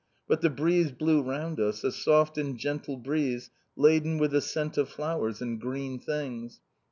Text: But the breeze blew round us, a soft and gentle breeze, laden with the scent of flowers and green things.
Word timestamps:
But 0.27 0.41
the 0.41 0.49
breeze 0.49 0.91
blew 0.91 1.21
round 1.21 1.59
us, 1.59 1.83
a 1.83 1.91
soft 1.91 2.35
and 2.39 2.57
gentle 2.57 2.97
breeze, 2.97 3.51
laden 3.75 4.17
with 4.17 4.31
the 4.31 4.41
scent 4.41 4.75
of 4.79 4.89
flowers 4.89 5.43
and 5.43 5.61
green 5.61 5.99
things. 5.99 6.59